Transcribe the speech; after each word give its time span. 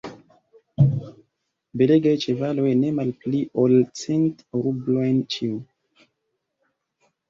Belegaj 1.81 2.15
ĉevaloj, 2.25 2.67
ne 2.81 2.91
malpli 3.03 3.45
ol 3.67 3.79
cent 4.03 4.45
rublojn 4.67 5.25
ĉiu! 5.37 5.65